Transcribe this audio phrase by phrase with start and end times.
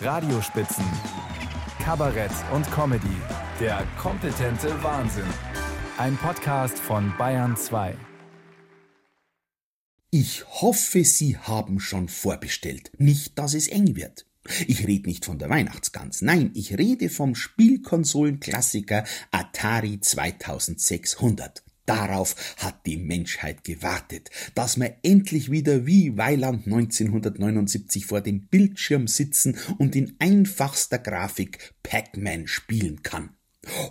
[0.00, 0.84] Radiospitzen,
[1.82, 3.16] Kabarett und Comedy.
[3.58, 5.26] Der kompetente Wahnsinn.
[5.96, 7.96] Ein Podcast von Bayern 2.
[10.10, 12.92] Ich hoffe, Sie haben schon vorbestellt.
[12.98, 14.24] Nicht, dass es eng wird.
[14.68, 21.64] Ich rede nicht von der Weihnachtsgans, nein, ich rede vom Spielkonsolenklassiker Atari 2600.
[21.88, 29.08] Darauf hat die Menschheit gewartet, dass man endlich wieder wie Weiland 1979 vor dem Bildschirm
[29.08, 33.30] sitzen und in einfachster Grafik Pac-Man spielen kann.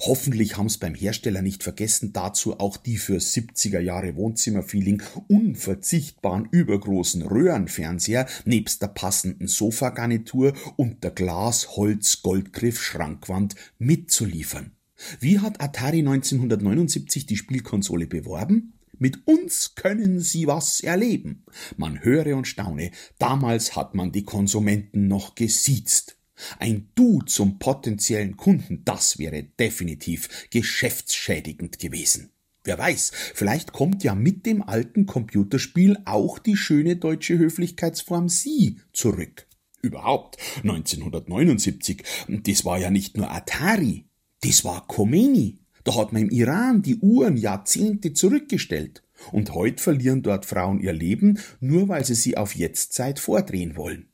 [0.02, 7.24] Hoffentlich haben's beim Hersteller nicht vergessen, dazu auch die für 70er Jahre Wohnzimmerfeeling unverzichtbaren übergroßen
[7.24, 14.77] Röhrenfernseher nebst der passenden Sofagarnitur und der Glas-Holz-Goldgriff-Schrankwand mitzuliefern.
[15.20, 18.74] Wie hat Atari 1979 die Spielkonsole beworben?
[19.00, 21.46] Mit uns können Sie was erleben.
[21.76, 26.18] Man höre und staune, damals hat man die Konsumenten noch gesiezt.
[26.60, 32.32] Ein Du zum potenziellen Kunden, das wäre definitiv geschäftsschädigend gewesen.
[32.64, 38.82] Wer weiß, vielleicht kommt ja mit dem alten Computerspiel auch die schöne deutsche Höflichkeitsform Sie
[38.94, 39.48] zurück.
[39.82, 44.07] Überhaupt, 1979, das war ja nicht nur Atari,
[44.44, 45.60] das war Khomeini.
[45.84, 49.04] Da hat man im Iran die Uhren Jahrzehnte zurückgestellt.
[49.32, 54.10] Und heute verlieren dort Frauen ihr Leben, nur weil sie sie auf Jetztzeit vordrehen wollen.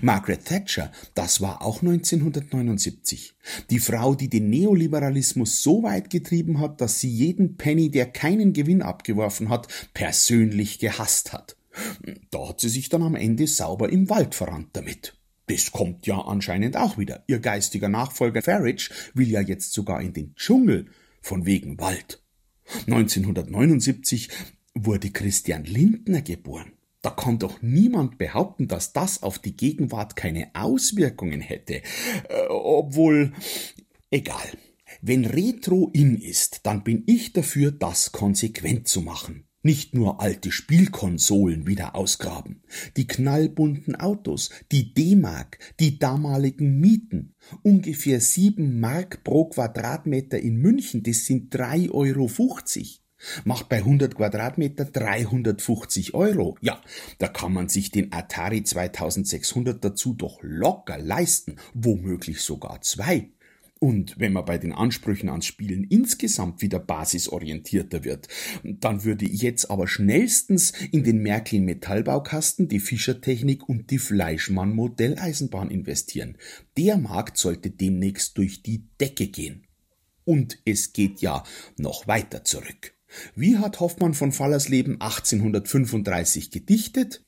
[0.00, 3.34] Margaret Thatcher, das war auch 1979.
[3.70, 8.52] Die Frau, die den Neoliberalismus so weit getrieben hat, dass sie jeden Penny, der keinen
[8.52, 11.56] Gewinn abgeworfen hat, persönlich gehasst hat.
[12.30, 15.14] Da hat sie sich dann am Ende sauber im Wald verrannt damit.
[15.52, 17.24] Das kommt ja anscheinend auch wieder.
[17.26, 20.86] Ihr geistiger Nachfolger Farage will ja jetzt sogar in den Dschungel,
[21.20, 22.22] von wegen Wald.
[22.86, 24.30] 1979
[24.74, 26.72] wurde Christian Lindner geboren.
[27.02, 31.82] Da kann doch niemand behaupten, dass das auf die Gegenwart keine Auswirkungen hätte.
[32.30, 33.34] Äh, obwohl,
[34.10, 34.48] egal.
[35.02, 39.44] Wenn Retro in ist, dann bin ich dafür, das konsequent zu machen.
[39.64, 42.62] Nicht nur alte Spielkonsolen wieder ausgraben,
[42.96, 47.34] die knallbunten Autos, die D-Mark, die damaligen Mieten.
[47.62, 52.26] Ungefähr sieben Mark pro Quadratmeter in München, das sind drei Euro.
[52.26, 53.02] fünfzig.
[53.44, 56.56] Macht bei 100 Quadratmeter 350 Euro.
[56.60, 56.80] Ja,
[57.18, 63.30] da kann man sich den Atari 2600 dazu doch locker leisten, womöglich sogar zwei.
[63.82, 68.28] Und wenn man bei den Ansprüchen ans Spielen insgesamt wieder basisorientierter wird,
[68.62, 74.72] dann würde ich jetzt aber schnellstens in den Märklin Metallbaukasten, die Fischertechnik und die Fleischmann
[74.72, 76.38] Modelleisenbahn investieren.
[76.76, 79.66] Der Markt sollte demnächst durch die Decke gehen.
[80.24, 81.42] Und es geht ja
[81.76, 82.94] noch weiter zurück.
[83.34, 87.24] Wie hat Hoffmann von Fallersleben 1835 gedichtet?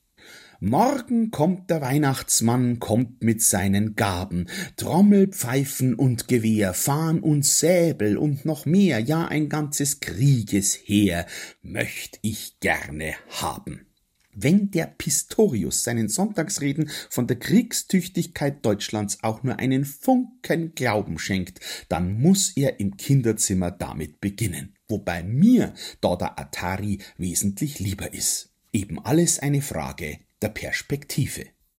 [0.60, 8.16] Morgen kommt der Weihnachtsmann, kommt mit seinen Gaben, Trommel, Pfeifen und Gewehr, Fahn und Säbel
[8.16, 11.26] und noch mehr, ja ein ganzes Kriegesheer
[11.62, 13.87] möcht ich gerne haben.
[14.32, 21.60] Wenn der Pistorius seinen Sonntagsreden von der Kriegstüchtigkeit Deutschlands auch nur einen Funken Glauben schenkt,
[21.88, 24.75] dann muss er im Kinderzimmer damit beginnen.
[24.88, 28.50] Wobei mir da der Atari wesentlich lieber ist.
[28.72, 31.53] Eben alles eine Frage der Perspektive.